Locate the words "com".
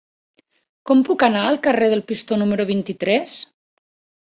0.89-1.03